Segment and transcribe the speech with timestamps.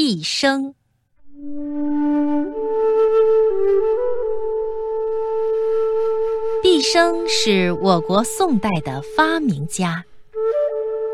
[0.00, 0.74] 毕生。
[6.62, 10.04] 毕生是我国宋代的发明家，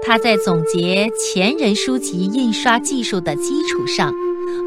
[0.03, 4.13] 他在总结前人书籍印刷技术的基础上，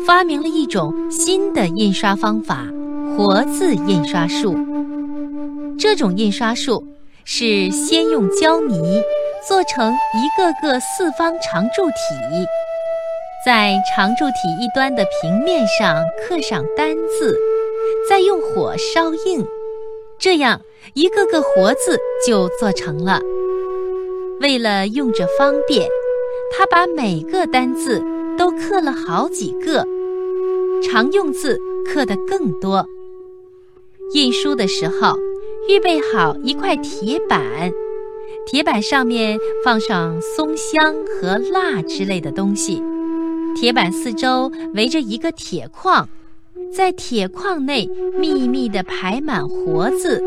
[0.04, 2.66] 发明了一种新的印刷方法——
[3.16, 4.58] 活字印刷术。
[5.78, 6.84] 这种印刷术
[7.24, 9.00] 是先用胶泥
[9.48, 12.48] 做成一个个四方长柱体，
[13.46, 17.38] 在长柱体一端的平面上刻上单字，
[18.10, 19.46] 再用火烧硬。
[20.20, 20.62] 这样，
[20.96, 23.22] 一个个活字就做成了。
[24.42, 25.88] 为了用着方便，
[26.52, 28.04] 他把每个单字
[28.38, 29.86] 都刻了好几个，
[30.84, 32.86] 常用字刻得更多。
[34.14, 35.16] 印书的时候，
[35.70, 37.72] 预备好一块铁板，
[38.48, 42.82] 铁板上面放上松香和蜡之类的东西，
[43.56, 46.08] 铁板四周围着一个铁框。
[46.76, 47.88] 在铁框内
[48.20, 50.22] 密密地排满活字，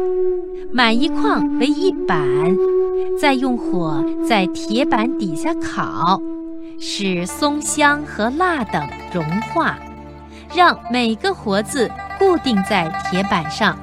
[0.73, 2.25] 满一框为一板，
[3.21, 6.21] 再用火在铁板底下烤，
[6.79, 9.77] 使松香和蜡等融化，
[10.55, 13.77] 让每个活字固定在铁板上。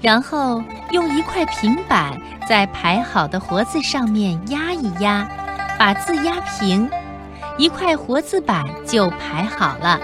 [0.00, 5.28] 然后用一块平板在排好的活字上面压一压，
[5.78, 6.88] 把字压平，
[7.56, 10.00] 一块活字板就排好了。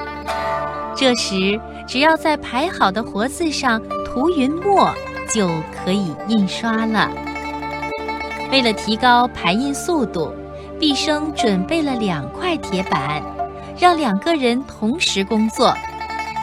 [0.95, 4.93] 这时，只要在排好的活字上涂匀墨，
[5.29, 7.11] 就可以印刷了。
[8.53, 10.33] 为了提高排印速度，
[10.79, 13.23] 毕生准备了两块铁板，
[13.79, 15.75] 让两个人同时工作，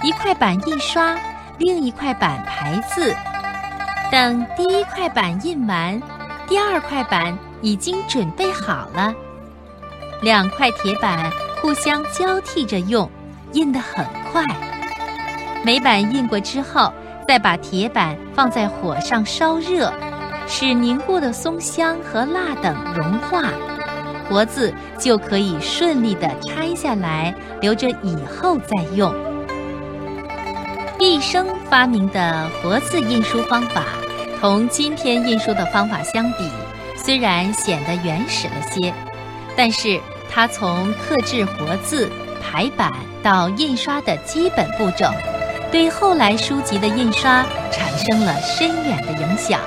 [0.04, 1.16] 一块板印刷，
[1.58, 3.16] 另一块板排字。
[4.10, 6.02] 等第一块板印完，
[6.48, 9.14] 第二块板已经准备好了。
[10.22, 13.10] 两块铁板互相交替着用。
[13.54, 14.44] 印得很快，
[15.64, 16.94] 每板印过之后，
[17.26, 19.92] 再把铁板放在火上烧热，
[20.46, 23.46] 使凝固的松香和蜡等融化，
[24.28, 29.16] 活字就可以顺利地拆下来，留着以后再用。
[31.00, 33.86] 毕生发明的活字印书方法，
[34.42, 36.50] 同今天印书的方法相比，
[36.98, 38.94] 虽然显得原始了些，
[39.58, 42.10] 但是它从刻制活字。
[42.50, 45.06] 排版到印刷的基本步骤，
[45.70, 49.60] 对后来书籍的印刷产生了深远的影响。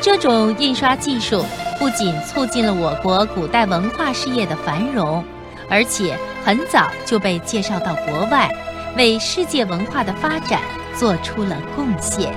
[0.00, 1.44] 这种印刷技术
[1.78, 5.24] 不仅促进了我国古代文化事业的繁荣，
[5.70, 8.50] 而且很早就被介绍到国外，
[8.96, 10.60] 为世界文化的发展
[10.92, 12.34] 做出了贡献。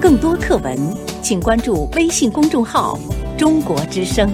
[0.00, 0.76] 更多课文，
[1.22, 2.98] 请关注微信公众号
[3.38, 4.28] “中国之声”。